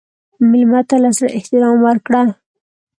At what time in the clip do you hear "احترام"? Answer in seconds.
1.37-1.77